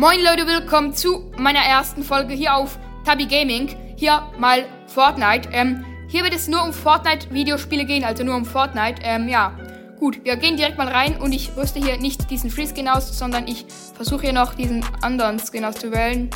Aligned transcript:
Moin 0.00 0.22
Leute, 0.22 0.46
willkommen 0.46 0.94
zu 0.94 1.28
meiner 1.38 1.58
ersten 1.58 2.04
Folge 2.04 2.32
hier 2.32 2.54
auf 2.54 2.78
Tabi 3.04 3.26
Gaming. 3.26 3.74
Hier 3.96 4.22
mal 4.38 4.64
Fortnite. 4.86 5.48
Ähm, 5.50 5.84
hier 6.06 6.22
wird 6.22 6.36
es 6.36 6.46
nur 6.46 6.62
um 6.62 6.72
Fortnite-Videospiele 6.72 7.84
gehen, 7.84 8.04
also 8.04 8.22
nur 8.22 8.36
um 8.36 8.44
Fortnite. 8.44 9.02
Ähm, 9.02 9.28
ja. 9.28 9.58
Gut, 9.98 10.24
wir 10.24 10.36
gehen 10.36 10.56
direkt 10.56 10.78
mal 10.78 10.86
rein 10.86 11.20
und 11.20 11.32
ich 11.32 11.50
rüste 11.56 11.80
hier 11.80 11.96
nicht 11.96 12.30
diesen 12.30 12.48
Free 12.48 12.68
Skin 12.68 12.86
aus, 12.86 13.18
sondern 13.18 13.48
ich 13.48 13.66
versuche 13.96 14.20
hier 14.20 14.32
noch 14.32 14.54
diesen 14.54 14.84
anderen 15.02 15.40
Skin 15.40 15.64
auszuwählen. 15.64 16.30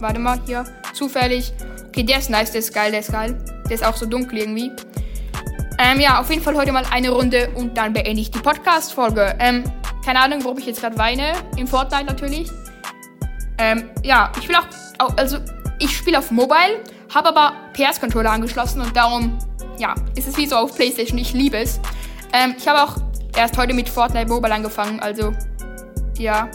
Warte 0.00 0.20
mal, 0.20 0.38
hier. 0.44 0.64
Zufällig. 0.92 1.54
Okay, 1.88 2.02
der 2.02 2.18
ist 2.18 2.28
nice, 2.28 2.52
der 2.52 2.58
ist 2.58 2.74
geil, 2.74 2.90
der 2.90 3.00
ist 3.00 3.12
geil. 3.12 3.42
Der 3.64 3.76
ist 3.76 3.82
auch 3.82 3.96
so 3.96 4.04
dunkel 4.04 4.40
irgendwie. 4.40 4.72
Ähm, 5.78 6.00
ja, 6.00 6.20
auf 6.20 6.28
jeden 6.28 6.42
Fall 6.42 6.54
heute 6.54 6.70
mal 6.70 6.84
eine 6.90 7.08
Runde 7.08 7.48
und 7.54 7.78
dann 7.78 7.94
beende 7.94 8.20
ich 8.20 8.30
die 8.30 8.40
Podcast-Folge. 8.40 9.36
Ähm, 9.38 9.64
keine 10.04 10.20
Ahnung, 10.20 10.44
warum 10.44 10.58
ich 10.58 10.66
jetzt 10.66 10.82
gerade 10.82 10.98
weine. 10.98 11.32
Im 11.56 11.66
Fortnite 11.66 12.04
natürlich. 12.04 12.50
Ähm, 13.60 13.90
ja, 14.02 14.32
ich 14.40 14.48
will 14.48 14.56
auch, 14.56 15.16
also 15.18 15.36
ich 15.78 15.94
spiele 15.94 16.18
auf 16.18 16.30
Mobile, 16.30 16.82
habe 17.14 17.28
aber 17.28 17.52
PS-Controller 17.74 18.30
angeschlossen 18.30 18.80
und 18.80 18.96
darum, 18.96 19.38
ja, 19.78 19.94
ist 20.16 20.26
es 20.26 20.36
wie 20.38 20.46
so 20.46 20.56
auf 20.56 20.74
PlayStation. 20.74 21.18
Ich 21.18 21.34
liebe 21.34 21.58
es. 21.58 21.78
Ähm, 22.32 22.54
ich 22.56 22.66
habe 22.66 22.82
auch 22.82 22.96
erst 23.36 23.58
heute 23.58 23.74
mit 23.74 23.88
Fortnite 23.88 24.28
Mobile 24.28 24.54
angefangen, 24.54 24.98
also 25.00 25.32
ja. 26.18 26.50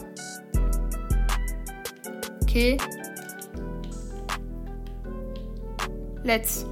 Okay. 2.42 2.78
Let's 6.24 6.66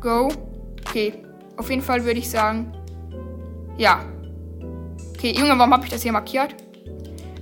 go. 0.00 0.30
Okay. 0.88 1.22
Auf 1.58 1.68
jeden 1.68 1.82
Fall 1.82 2.02
würde 2.04 2.18
ich 2.18 2.30
sagen, 2.30 2.72
ja. 3.76 4.00
Okay, 5.10 5.32
Junge, 5.32 5.58
warum 5.58 5.72
habe 5.74 5.84
ich 5.84 5.90
das 5.90 6.02
hier 6.02 6.12
markiert? 6.12 6.54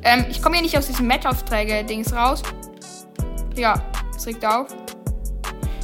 Ähm, 0.02 0.24
ich 0.30 0.42
komme 0.42 0.56
hier 0.56 0.62
nicht 0.62 0.77
aus 0.77 0.86
diesem 0.86 1.06
Match-Aufträge-Dings 1.06 2.12
raus. 2.12 2.42
Ja, 3.56 3.74
es 4.16 4.26
regt 4.26 4.45
auf. 4.45 4.68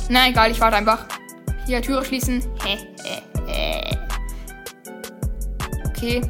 Na 0.09 0.29
egal, 0.29 0.51
ich 0.51 0.61
warte 0.61 0.77
einfach. 0.77 1.07
Hier, 1.67 1.83
Türe 1.83 2.05
schließen. 2.05 2.43
okay. 5.89 6.21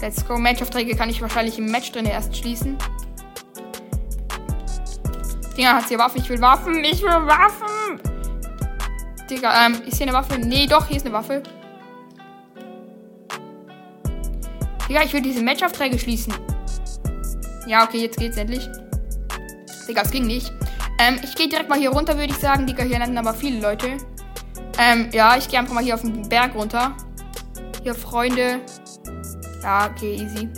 Let's 0.00 0.26
go. 0.26 0.36
Match-Aufträge 0.36 0.94
kann 0.94 1.08
ich 1.08 1.22
wahrscheinlich 1.22 1.58
im 1.58 1.70
Match 1.70 1.90
drin 1.92 2.04
erst 2.04 2.36
schließen. 2.36 2.76
Dinger, 5.56 5.74
hat 5.74 5.88
hier 5.88 5.98
Waffen? 5.98 6.20
Ich 6.20 6.28
will 6.28 6.40
Waffen. 6.40 6.84
Ich 6.84 7.02
will 7.02 7.08
Waffen. 7.08 7.98
Digga, 9.30 9.66
ähm, 9.66 9.82
ist 9.86 9.96
hier 9.96 10.06
eine 10.06 10.12
Waffe? 10.12 10.38
Nee, 10.38 10.66
doch, 10.66 10.86
hier 10.86 10.98
ist 10.98 11.06
eine 11.06 11.14
Waffe. 11.14 11.42
Digga, 14.88 15.02
ich 15.02 15.12
will 15.12 15.22
diese 15.22 15.42
Match-Aufträge 15.42 15.98
schließen. 15.98 16.34
Ja, 17.66 17.84
okay, 17.84 17.98
jetzt 17.98 18.18
geht's 18.18 18.36
endlich. 18.36 18.68
Digga, 19.88 20.02
es 20.02 20.10
ging 20.10 20.26
nicht. 20.26 20.52
Ähm, 20.98 21.18
ich 21.22 21.34
gehe 21.34 21.48
direkt 21.48 21.68
mal 21.68 21.78
hier 21.78 21.90
runter, 21.90 22.16
würde 22.16 22.32
ich 22.32 22.38
sagen. 22.38 22.66
Digga, 22.66 22.84
hier 22.84 22.98
landen 22.98 23.18
aber 23.18 23.34
viele 23.34 23.60
Leute. 23.60 23.98
Ähm, 24.78 25.08
ja, 25.12 25.36
ich 25.36 25.48
gehe 25.48 25.58
einfach 25.58 25.74
mal 25.74 25.82
hier 25.82 25.94
auf 25.94 26.02
den 26.02 26.28
Berg 26.28 26.54
runter. 26.54 26.96
Hier, 27.82 27.94
Freunde. 27.94 28.60
Ja, 29.62 29.90
okay, 29.90 30.14
easy. 30.14 30.48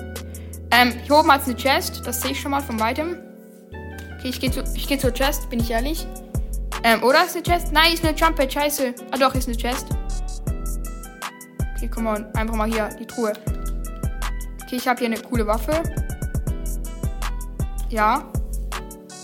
Ähm, 0.70 0.92
hier 1.02 1.16
oben 1.16 1.32
hat 1.32 1.42
es 1.42 1.46
eine 1.48 1.56
Chest. 1.56 2.02
Das 2.04 2.20
sehe 2.20 2.32
ich 2.32 2.40
schon 2.40 2.50
mal 2.50 2.62
von 2.62 2.78
weitem. 2.78 3.18
Okay, 4.18 4.28
ich 4.28 4.40
gehe 4.40 4.50
zu, 4.50 4.62
geh 4.62 4.98
zur 4.98 5.12
Chest, 5.12 5.48
bin 5.48 5.60
ich 5.60 5.70
ehrlich. 5.70 6.06
Ähm, 6.84 7.02
oder 7.02 7.24
ist 7.24 7.34
eine 7.34 7.42
Chest? 7.42 7.72
Nein, 7.72 7.92
ist 7.92 8.04
eine 8.04 8.14
Trumpet, 8.14 8.52
scheiße. 8.52 8.94
Ah 9.10 9.16
doch, 9.16 9.34
ist 9.34 9.48
eine 9.48 9.56
Chest. 9.56 9.86
Okay, 11.76 11.88
komm 11.92 12.04
mal, 12.04 12.30
einfach 12.34 12.54
mal 12.54 12.68
hier, 12.68 12.88
die 12.98 13.06
Truhe. 13.06 13.32
Okay, 14.62 14.76
ich 14.76 14.86
habe 14.86 14.98
hier 14.98 15.06
eine 15.06 15.20
coole 15.20 15.46
Waffe. 15.46 15.82
Ja. 17.89 18.31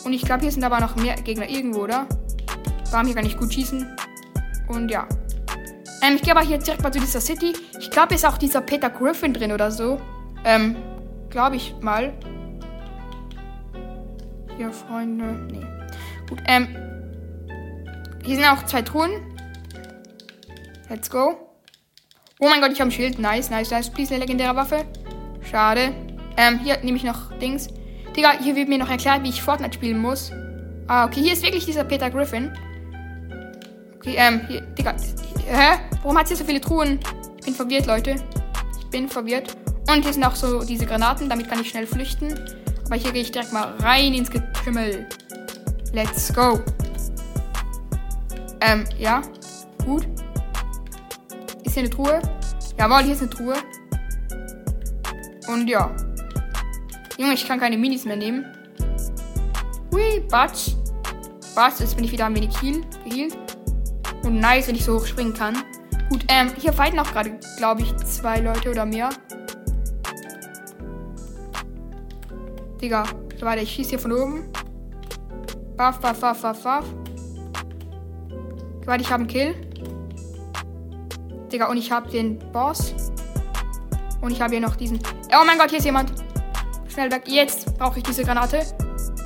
Und 0.04 0.12
ich 0.12 0.22
glaube, 0.22 0.42
hier 0.42 0.52
sind 0.52 0.64
aber 0.64 0.80
noch 0.80 0.96
mehr 0.96 1.14
Gegner 1.16 1.48
irgendwo, 1.48 1.80
oder? 1.80 2.06
Warum 2.90 3.06
hier 3.06 3.14
gar 3.14 3.22
nicht 3.22 3.38
gut 3.38 3.52
schießen. 3.52 3.86
Und 4.68 4.90
ja. 4.90 5.06
Ähm, 6.02 6.16
ich 6.16 6.22
gehe 6.22 6.34
aber 6.34 6.44
hier 6.44 6.58
direkt 6.58 6.82
mal 6.82 6.92
zu 6.92 7.00
dieser 7.00 7.20
City. 7.20 7.54
Ich 7.78 7.90
glaube, 7.90 8.14
ist 8.14 8.26
auch 8.26 8.38
dieser 8.38 8.60
Peter 8.60 8.90
Griffin 8.90 9.32
drin 9.32 9.52
oder 9.52 9.70
so. 9.70 10.00
Ähm, 10.44 10.76
glaube 11.30 11.56
ich 11.56 11.74
mal. 11.80 12.12
Hier, 14.56 14.72
Freunde. 14.72 15.24
Nee. 15.50 15.66
Gut, 16.28 16.40
ähm. 16.46 16.68
Hier 18.22 18.36
sind 18.36 18.46
auch 18.46 18.64
zwei 18.66 18.82
Truhen. 18.82 19.10
Let's 20.88 21.10
go. 21.10 21.36
Oh 22.38 22.48
mein 22.48 22.60
Gott, 22.60 22.72
ich 22.72 22.80
habe 22.80 22.88
ein 22.88 22.92
Schild. 22.92 23.18
Nice, 23.18 23.50
nice, 23.50 23.70
nice. 23.70 23.90
Please, 23.90 24.14
eine 24.14 24.24
legendäre 24.24 24.54
Waffe. 24.54 24.84
Schade. 25.50 25.94
Ähm, 26.36 26.58
hier 26.58 26.78
nehme 26.82 26.96
ich 26.96 27.04
noch 27.04 27.32
Dings. 27.38 27.68
Digga, 28.16 28.32
hier 28.40 28.54
wird 28.54 28.68
mir 28.68 28.78
noch 28.78 28.90
erklärt, 28.90 29.22
wie 29.22 29.30
ich 29.30 29.42
Fortnite 29.42 29.74
spielen 29.74 29.98
muss. 29.98 30.30
Ah, 30.86 31.06
okay, 31.06 31.20
hier 31.20 31.32
ist 31.32 31.42
wirklich 31.42 31.64
dieser 31.64 31.84
Peter 31.84 32.10
Griffin. 32.10 32.52
Okay, 33.96 34.14
ähm, 34.16 34.42
hier, 34.48 34.60
Digga. 34.60 34.94
Hä? 35.46 35.78
Warum 36.02 36.18
hat 36.18 36.28
hier 36.28 36.36
so 36.36 36.44
viele 36.44 36.60
Truhen? 36.60 37.00
Ich 37.38 37.46
bin 37.46 37.54
verwirrt, 37.54 37.86
Leute. 37.86 38.16
Ich 38.78 38.86
bin 38.90 39.08
verwirrt. 39.08 39.56
Und 39.88 40.02
hier 40.02 40.12
sind 40.12 40.24
auch 40.24 40.34
so 40.34 40.64
diese 40.64 40.86
Granaten, 40.86 41.28
damit 41.28 41.48
kann 41.48 41.60
ich 41.60 41.70
schnell 41.70 41.86
flüchten. 41.86 42.38
Aber 42.86 42.96
hier 42.96 43.12
gehe 43.12 43.22
ich 43.22 43.32
direkt 43.32 43.52
mal 43.52 43.74
rein 43.80 44.14
ins 44.14 44.30
Getümmel. 44.30 45.08
Let's 45.92 46.32
go. 46.32 46.60
Ähm, 48.60 48.84
ja. 48.98 49.22
Gut. 49.84 50.06
Ist 51.64 51.74
hier 51.74 51.82
eine 51.82 51.90
Truhe? 51.90 52.22
Jawohl, 52.78 53.02
hier 53.02 53.14
ist 53.14 53.22
eine 53.22 53.30
Truhe. 53.30 53.54
Und 55.48 55.68
ja. 55.68 55.94
Junge, 57.16 57.34
ich 57.34 57.46
kann 57.46 57.60
keine 57.60 57.78
Minis 57.78 58.04
mehr 58.04 58.16
nehmen. 58.16 58.44
Hui, 59.92 60.20
Batsch. 60.28 60.72
Was? 61.54 61.78
Jetzt 61.78 61.94
bin 61.94 62.04
ich 62.04 62.12
wieder 62.12 62.26
ein 62.26 62.34
wenig 62.34 62.58
geheilt. 62.58 63.38
Und 64.24 64.40
nice, 64.40 64.66
wenn 64.66 64.74
ich 64.74 64.84
so 64.84 64.96
hoch 64.96 65.06
springen 65.06 65.32
kann. 65.32 65.56
Gut, 66.10 66.24
ähm, 66.28 66.50
hier 66.58 66.72
fighten 66.72 66.98
auch 66.98 67.10
gerade, 67.12 67.38
glaube 67.56 67.82
ich, 67.82 67.96
zwei 67.98 68.40
Leute 68.40 68.70
oder 68.70 68.84
mehr. 68.84 69.10
Digga, 72.80 73.04
warte, 73.40 73.62
ich 73.62 73.70
schieße 73.70 73.90
hier 73.90 73.98
von 73.98 74.12
oben. 74.12 74.50
Buff, 75.76 76.00
buff, 76.00 76.20
buff, 76.20 76.42
buff, 76.42 76.62
buff. 76.62 76.84
Warte, 78.86 79.02
ich 79.02 79.10
habe 79.10 79.20
einen 79.20 79.28
Kill. 79.28 79.54
Digga, 81.52 81.68
und 81.68 81.76
ich 81.76 81.92
habe 81.92 82.10
den 82.10 82.38
Boss. 82.52 82.94
Und 84.20 84.32
ich 84.32 84.40
habe 84.40 84.52
hier 84.52 84.60
noch 84.60 84.76
diesen. 84.76 84.98
Oh 85.32 85.44
mein 85.46 85.58
Gott, 85.58 85.70
hier 85.70 85.78
ist 85.78 85.84
jemand. 85.84 86.12
Schnell 86.94 87.10
weg. 87.10 87.24
Jetzt 87.26 87.76
brauche 87.76 87.98
ich 87.98 88.04
diese 88.04 88.22
Granate. 88.22 88.64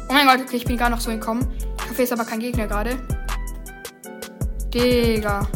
Oh 0.09 0.15
mein 0.15 0.27
Gott, 0.27 0.41
okay, 0.41 0.57
ich 0.57 0.65
bin 0.65 0.79
gar 0.79 0.89
noch 0.89 1.01
so 1.01 1.11
entkommen. 1.11 1.47
Hoffe, 1.87 2.03
ist 2.03 2.13
aber 2.15 2.25
kein 2.25 2.41
Gegner 2.41 2.67
gerade. 2.67 2.97
Digga. 4.73 5.47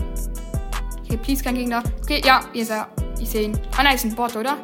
Okay, 1.01 1.17
please 1.17 1.43
kein 1.43 1.55
Gegner. 1.55 1.83
Okay, 2.03 2.21
ja, 2.23 2.43
ihr 2.53 2.67
seht, 2.67 2.85
ich 3.19 3.31
sehe 3.31 3.45
ihn. 3.45 3.59
Ah, 3.79 3.83
nein, 3.83 3.95
ist 3.95 4.05
ein 4.05 4.15
Bot, 4.15 4.37
oder? 4.37 4.59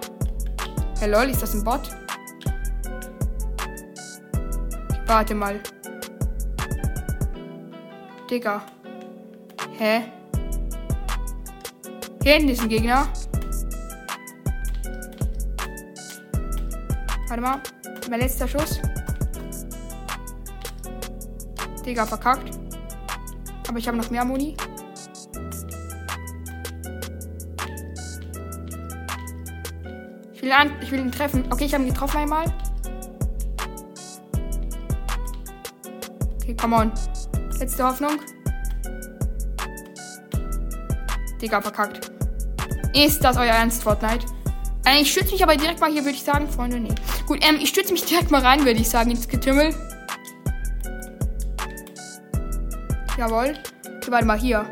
Hey, 1.00 1.10
lol, 1.10 1.30
ist 1.30 1.40
das 1.40 1.54
ein 1.54 1.64
Bot? 1.64 1.88
Warte 5.06 5.34
mal. 5.34 5.58
Digga. 8.30 8.60
Hä? 9.78 10.02
Hier 12.22 12.32
hinten 12.34 12.50
ist 12.50 12.60
ein 12.60 12.68
Gegner. 12.68 13.08
Warte 17.28 17.42
mal. 17.42 17.60
Mein 18.08 18.20
letzter 18.20 18.48
Schuss. 18.48 18.80
Digga, 21.84 22.06
verkackt. 22.06 22.58
Aber 23.68 23.78
ich 23.78 23.86
habe 23.86 23.98
noch 23.98 24.10
mehr 24.10 24.24
Muni. 24.24 24.56
Ich 30.32 30.42
will, 30.42 30.52
an, 30.52 30.72
ich 30.80 30.90
will 30.90 31.00
ihn 31.00 31.12
treffen. 31.12 31.44
Okay, 31.50 31.66
ich 31.66 31.74
habe 31.74 31.84
ihn 31.84 31.90
getroffen 31.90 32.18
einmal. 32.18 32.44
Okay, 36.36 36.54
come 36.54 36.76
on. 36.76 36.92
Letzte 37.58 37.84
Hoffnung. 37.84 38.18
Digga, 41.42 41.60
verkackt. 41.60 42.10
Ist 42.94 43.22
das 43.22 43.36
euer 43.36 43.52
Ernst, 43.52 43.82
Fortnite? 43.82 44.26
Äh, 44.86 45.02
ich 45.02 45.12
stütze 45.12 45.32
mich 45.32 45.42
aber 45.42 45.56
direkt 45.56 45.80
mal 45.80 45.90
hier, 45.90 46.02
würde 46.02 46.16
ich 46.16 46.22
sagen, 46.22 46.48
Freunde. 46.48 46.80
Nee. 46.80 46.94
Gut, 47.28 47.40
ähm, 47.42 47.58
ich 47.60 47.68
stütze 47.68 47.92
mich 47.92 48.06
direkt 48.06 48.30
mal 48.30 48.40
rein, 48.40 48.60
würde 48.60 48.80
ich 48.80 48.88
sagen, 48.88 49.10
ins 49.10 49.28
Getümmel. 49.28 49.74
Jawohl. 53.18 53.54
Okay, 53.98 54.10
warte 54.10 54.24
mal, 54.24 54.38
hier. 54.38 54.64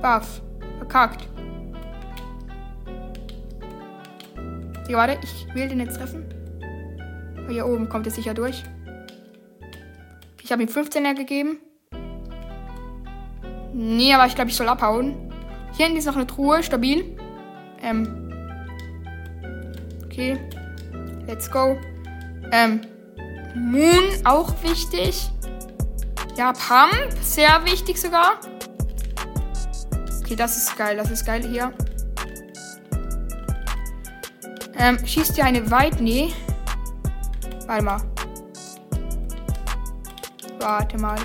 Buff. 0.00 0.40
Verkackt. 0.78 1.28
Digga, 4.86 4.98
warte, 4.98 5.18
ich 5.20 5.52
will 5.52 5.68
den 5.68 5.80
jetzt 5.80 5.96
treffen. 5.96 6.24
Hier 7.48 7.66
oben 7.66 7.88
kommt 7.88 8.06
er 8.06 8.12
sicher 8.12 8.32
durch. 8.32 8.62
Ich 10.44 10.52
habe 10.52 10.62
ihm 10.62 10.68
15er 10.68 11.14
gegeben. 11.14 11.58
Nee, 13.74 14.14
aber 14.14 14.26
ich 14.26 14.36
glaube, 14.36 14.50
ich 14.50 14.56
soll 14.56 14.68
abhauen. 14.68 15.32
Hier 15.76 15.86
hinten 15.86 15.98
ist 15.98 16.06
noch 16.06 16.14
eine 16.14 16.28
Truhe, 16.28 16.62
stabil. 16.62 17.16
Ähm. 17.82 18.19
Okay. 20.20 20.38
Let's 21.26 21.50
go. 21.50 21.80
Ähm, 22.52 22.82
Moon, 23.54 24.04
auch 24.24 24.52
wichtig. 24.62 25.30
Ja, 26.36 26.52
Pump, 26.52 27.10
sehr 27.22 27.64
wichtig 27.64 27.98
sogar. 27.98 28.38
Okay, 30.22 30.36
das 30.36 30.58
ist 30.58 30.76
geil, 30.76 30.98
das 30.98 31.10
ist 31.10 31.24
geil 31.24 31.42
hier. 31.42 31.72
Ähm, 34.76 34.98
schießt 35.06 35.38
ihr 35.38 35.44
eine 35.46 35.70
weit? 35.70 36.02
Nee. 36.02 36.34
Warte 37.66 37.82
mal. 37.82 38.02
Warte 40.58 40.98
mal. 40.98 41.18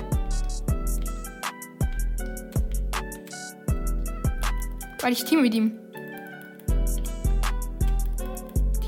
Weil 5.02 5.12
ich 5.12 5.22
team 5.26 5.42
mit 5.42 5.52
ihm. 5.52 5.85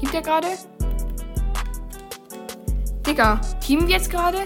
Teamt 0.00 0.14
er 0.14 0.22
gerade? 0.22 0.46
Digga, 3.04 3.40
teamen 3.60 3.88
wir 3.88 3.96
jetzt 3.96 4.10
gerade? 4.10 4.38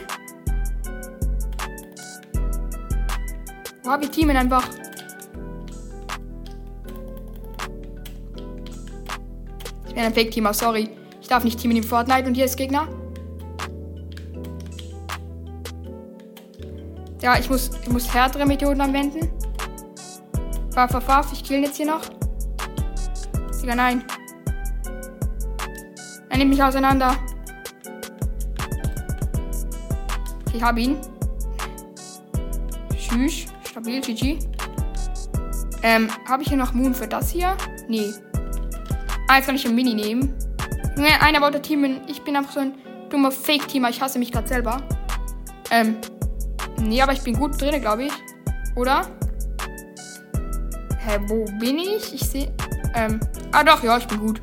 Boah, 3.82 4.00
wir 4.00 4.10
teamen 4.10 4.36
einfach. 4.36 4.66
Ich 9.88 9.94
bin 9.94 10.04
ein 10.04 10.14
Fake-Teamer, 10.14 10.54
sorry. 10.54 10.88
Ich 11.20 11.28
darf 11.28 11.44
nicht 11.44 11.58
teamen 11.58 11.76
im 11.76 11.82
Fortnite 11.82 12.26
und 12.26 12.34
hier 12.34 12.46
ist 12.46 12.56
Gegner. 12.56 12.88
Ja, 17.20 17.38
ich 17.38 17.50
muss, 17.50 17.70
ich 17.82 17.90
muss 17.90 18.12
härtere 18.12 18.46
Methoden 18.46 18.80
anwenden. 18.80 19.30
Waff, 20.74 20.94
waff, 20.94 21.08
waff. 21.08 21.32
Ich 21.32 21.44
kill 21.44 21.62
jetzt 21.62 21.76
hier 21.76 21.86
noch. 21.86 22.02
Digga, 23.60 23.74
nein. 23.74 24.02
Nimmt 26.42 26.54
mich 26.54 26.64
auseinander. 26.64 27.16
Ich 30.52 30.60
hab 30.60 30.76
ihn. 30.76 30.96
Tschüss. 32.96 33.46
Stabil, 33.64 34.00
GG. 34.00 34.40
Ähm, 35.84 36.08
habe 36.28 36.42
ich 36.42 36.48
hier 36.48 36.56
noch 36.56 36.72
Moon 36.72 36.94
für 36.94 37.06
das 37.06 37.30
hier? 37.30 37.56
Nee. 37.86 38.12
Ah, 39.28 39.36
jetzt 39.36 39.46
kann 39.46 39.54
ich 39.54 39.64
ein 39.64 39.76
Mini 39.76 39.94
nehmen. 39.94 40.34
Einer 41.20 41.40
wollte 41.40 41.62
teamen. 41.62 42.00
Ich 42.08 42.22
bin 42.22 42.34
einfach 42.34 42.54
so 42.54 42.58
ein 42.58 42.74
dummer 43.08 43.30
Fake-Teamer. 43.30 43.90
Ich 43.90 44.02
hasse 44.02 44.18
mich 44.18 44.32
gerade 44.32 44.48
selber. 44.48 44.82
Ähm, 45.70 45.98
Nee, 46.80 47.00
aber 47.00 47.12
ich 47.12 47.22
bin 47.22 47.38
gut 47.38 47.60
drin, 47.60 47.80
glaube 47.80 48.06
ich. 48.06 48.12
Oder? 48.74 49.02
Hä, 50.98 51.20
wo 51.28 51.44
bin 51.60 51.78
ich? 51.78 52.14
Ich 52.14 52.22
sehe. 52.22 52.52
Ähm. 52.96 53.20
Ah, 53.52 53.62
doch, 53.62 53.80
ja, 53.84 53.96
ich 53.96 54.08
bin 54.08 54.18
gut. 54.18 54.40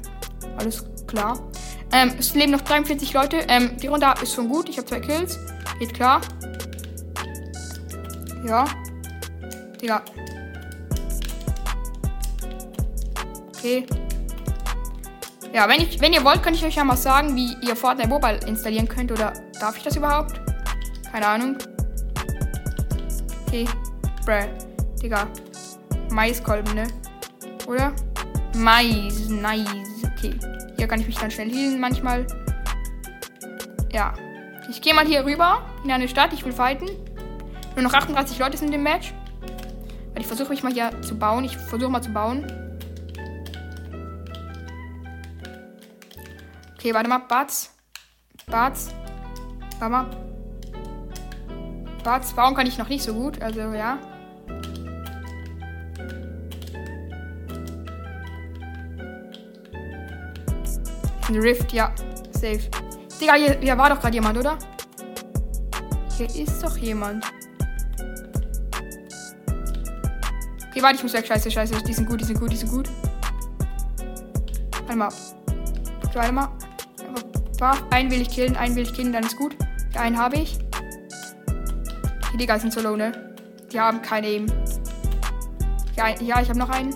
Alles 0.57 0.85
klar. 1.05 1.48
Ähm, 1.91 2.13
es 2.19 2.35
leben 2.35 2.51
noch 2.51 2.61
43 2.61 3.13
Leute. 3.13 3.37
Ähm, 3.47 3.77
die 3.77 3.87
Runde 3.87 4.13
ist 4.21 4.33
schon 4.33 4.47
gut. 4.47 4.69
Ich 4.69 4.77
habe 4.77 4.87
zwei 4.87 4.99
Kills. 4.99 5.39
Geht 5.79 5.93
klar. 5.93 6.21
Ja. 8.45 8.65
Digga. 9.81 10.01
Okay. 13.47 13.85
Ja, 15.51 15.67
wenn, 15.67 15.81
ich, 15.81 15.99
wenn 15.99 16.13
ihr 16.13 16.23
wollt, 16.23 16.43
kann 16.43 16.53
ich 16.53 16.63
euch 16.63 16.75
ja 16.75 16.83
mal 16.83 16.95
sagen, 16.95 17.35
wie 17.35 17.55
ihr 17.65 17.75
Fortnite 17.75 18.07
Mobile 18.07 18.39
installieren 18.45 18.87
könnt. 18.87 19.11
Oder 19.11 19.33
darf 19.59 19.75
ich 19.77 19.83
das 19.83 19.95
überhaupt? 19.95 20.39
Keine 21.11 21.27
Ahnung. 21.27 21.57
Okay. 23.47 23.65
Bruh. 24.25 24.45
Digga. 25.01 25.27
Maiskolben, 26.11 26.75
ne? 26.75 26.87
Oder? 27.67 27.93
Mais. 28.55 29.27
Nice. 29.27 29.67
Okay. 30.15 30.35
Hier 30.79 30.87
kann 30.87 30.99
ich 30.99 31.05
mich 31.05 31.17
dann 31.17 31.29
schnell 31.29 31.51
healen 31.51 31.79
manchmal. 31.79 32.25
Ja. 33.91 34.13
Ich 34.67 34.81
gehe 34.81 34.95
mal 34.95 35.05
hier 35.05 35.25
rüber 35.25 35.63
in 35.83 35.91
eine 35.91 36.07
Stadt. 36.07 36.33
Ich 36.33 36.43
will 36.43 36.53
fighten. 36.53 36.89
Nur 37.75 37.83
noch 37.83 37.93
38 37.93 38.39
Leute 38.39 38.57
sind 38.57 38.73
im 38.73 38.81
Match. 38.81 39.13
Weil 40.13 40.21
ich 40.21 40.27
versuche 40.27 40.49
mich 40.49 40.63
mal 40.63 40.73
hier 40.73 40.89
zu 41.03 41.19
bauen. 41.19 41.43
Ich 41.43 41.55
versuche 41.55 41.91
mal 41.91 42.01
zu 42.01 42.11
bauen. 42.11 42.45
Okay, 46.75 46.95
warte 46.95 47.09
mal. 47.09 47.19
Bats. 47.19 47.75
Bats. 48.47 48.89
Warte 49.77 49.91
mal. 49.91 50.29
Schwarz 52.09 52.33
bauen 52.33 52.55
kann 52.55 52.65
ich 52.65 52.79
noch 52.79 52.89
nicht 52.89 53.03
so 53.03 53.13
gut, 53.13 53.39
also 53.39 53.59
ja. 53.59 53.99
Ein 61.29 61.35
Rift, 61.35 61.71
ja. 61.73 61.93
Safe. 62.31 62.59
Digga, 63.21 63.35
hier, 63.35 63.59
hier 63.59 63.77
war 63.77 63.89
doch 63.89 63.99
gerade 63.99 64.15
jemand, 64.15 64.37
oder? 64.39 64.57
Hier 66.17 66.25
ist 66.25 66.63
doch 66.63 66.75
jemand. 66.75 67.23
Okay, 70.69 70.81
warte, 70.81 70.95
ich 70.95 71.03
muss 71.03 71.13
weg. 71.13 71.27
Scheiße, 71.27 71.51
scheiße. 71.51 71.83
Die 71.83 71.93
sind 71.93 72.09
gut, 72.09 72.19
die 72.19 72.25
sind 72.25 72.39
gut, 72.39 72.51
die 72.51 72.55
sind 72.55 72.71
gut. 72.71 72.89
Warte 74.81 74.95
mal. 74.97 75.09
Warte 76.13 76.31
mal. 76.31 76.49
Einen 77.91 78.09
will 78.09 78.21
ich 78.21 78.29
killen, 78.29 78.55
einen 78.55 78.75
will 78.75 78.83
ich 78.83 78.93
killen, 78.93 79.13
dann 79.13 79.23
ist 79.23 79.37
gut. 79.37 79.55
einen 79.95 80.17
habe 80.17 80.37
ich. 80.37 80.57
Die 82.33 82.37
Digga 82.37 82.57
sind 82.57 82.73
so 82.73 82.81
low, 82.81 82.95
ne? 82.95 83.35
Die 83.71 83.79
haben 83.79 84.01
keine 84.01 84.27
Aim. 84.27 84.47
Ja, 85.95 86.09
ja 86.21 86.41
ich 86.41 86.49
habe 86.49 86.57
noch 86.57 86.69
einen. 86.69 86.95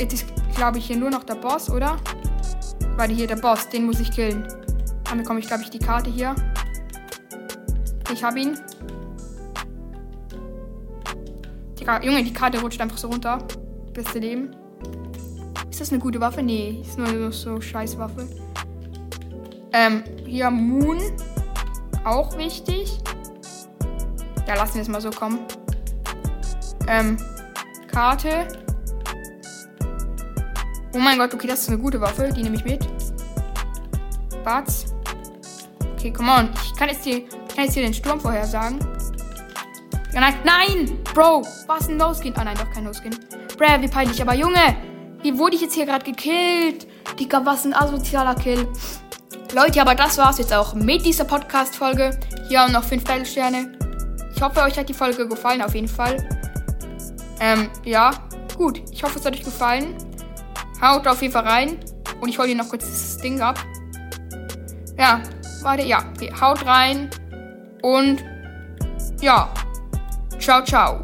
Jetzt 0.00 0.14
ist, 0.14 0.26
glaube 0.56 0.78
ich, 0.78 0.86
hier 0.86 0.96
nur 0.96 1.10
noch 1.10 1.22
der 1.24 1.34
Boss, 1.36 1.70
oder? 1.70 1.96
Warte, 3.02 3.14
hier 3.14 3.26
der 3.26 3.34
Boss. 3.34 3.68
Den 3.68 3.86
muss 3.86 3.98
ich 3.98 4.12
killen. 4.12 4.46
Dann 5.02 5.18
bekomme 5.18 5.40
ich, 5.40 5.48
glaube 5.48 5.64
ich, 5.64 5.70
die 5.70 5.80
Karte 5.80 6.08
hier. 6.08 6.36
Ich 8.12 8.22
habe 8.22 8.38
ihn. 8.38 8.56
Digga, 11.80 12.00
Junge, 12.00 12.22
die 12.22 12.32
Karte 12.32 12.60
rutscht 12.60 12.80
einfach 12.80 12.98
so 12.98 13.08
runter. 13.08 13.38
Beste 13.92 14.20
Leben. 14.20 14.54
Ist 15.68 15.80
das 15.80 15.90
eine 15.90 15.98
gute 15.98 16.20
Waffe? 16.20 16.44
Nee, 16.44 16.80
ist 16.80 16.96
nur 16.96 17.32
so 17.32 17.60
scheiß 17.60 17.98
Waffe. 17.98 18.28
Ähm, 19.72 20.04
hier 20.24 20.48
Moon. 20.52 21.00
Auch 22.04 22.38
wichtig. 22.38 23.00
Ja, 24.46 24.54
lassen 24.54 24.74
wir 24.74 24.82
es 24.82 24.88
mal 24.88 25.00
so 25.00 25.10
kommen. 25.10 25.40
Ähm, 26.86 27.16
Karte. 27.88 28.61
Oh 30.94 30.98
mein 30.98 31.18
Gott, 31.18 31.32
okay, 31.32 31.46
das 31.46 31.60
ist 31.60 31.68
eine 31.68 31.78
gute 31.78 32.00
Waffe. 32.00 32.30
Die 32.34 32.42
nehme 32.42 32.56
ich 32.56 32.64
mit. 32.64 32.86
Bats. 34.44 34.94
Okay, 35.94 36.12
come 36.12 36.30
on. 36.30 36.50
Ich 36.64 36.74
kann 36.76 36.88
jetzt 36.88 37.04
hier, 37.04 37.26
kann 37.54 37.64
jetzt 37.64 37.74
hier 37.74 37.82
den 37.82 37.94
Sturm 37.94 38.20
vorhersagen. 38.20 38.78
Nein, 40.12 40.34
nein! 40.44 40.98
Bro, 41.14 41.42
was 41.66 41.88
ein 41.88 41.96
No-Skin? 41.96 42.34
Ah, 42.36 42.44
nein, 42.44 42.56
doch 42.56 42.70
kein 42.70 42.84
No-Skin. 42.84 43.16
Bro, 43.56 43.80
wie 43.80 43.88
peinlich. 43.88 44.20
Aber 44.20 44.34
Junge, 44.34 44.76
wie 45.22 45.38
wurde 45.38 45.56
ich 45.56 45.62
jetzt 45.62 45.74
hier 45.74 45.86
gerade 45.86 46.04
gekillt? 46.04 46.86
Digga, 47.18 47.44
was 47.44 47.64
ein 47.64 47.74
asozialer 47.74 48.34
Kill. 48.34 48.68
Leute, 49.54 49.80
aber 49.80 49.94
das 49.94 50.18
war's 50.18 50.38
jetzt 50.38 50.52
auch 50.52 50.74
mit 50.74 51.06
dieser 51.06 51.24
Podcast-Folge. 51.24 52.18
Hier 52.48 52.60
haben 52.60 52.72
noch 52.72 52.84
5 52.84 53.04
Battle-Sterne. 53.04 53.78
Ich 54.34 54.42
hoffe, 54.42 54.60
euch 54.62 54.78
hat 54.78 54.88
die 54.88 54.94
Folge 54.94 55.26
gefallen, 55.26 55.62
auf 55.62 55.74
jeden 55.74 55.88
Fall. 55.88 56.28
Ähm, 57.40 57.70
ja. 57.84 58.12
Gut, 58.56 58.82
ich 58.90 59.02
hoffe, 59.02 59.18
es 59.18 59.24
hat 59.24 59.34
euch 59.34 59.44
gefallen. 59.44 59.94
Haut 60.82 61.06
auf 61.06 61.22
jeden 61.22 61.32
Fall 61.32 61.46
rein. 61.46 61.78
Und 62.20 62.28
ich 62.28 62.38
hole 62.38 62.48
hier 62.48 62.56
noch 62.56 62.68
kurz 62.68 62.84
das 62.84 63.18
Ding 63.18 63.40
ab. 63.40 63.58
Ja, 64.98 65.22
warte, 65.62 65.84
ja. 65.84 66.04
Okay, 66.14 66.32
haut 66.40 66.64
rein. 66.66 67.08
Und 67.82 68.24
ja. 69.20 69.48
Ciao, 70.38 70.62
ciao. 70.64 71.02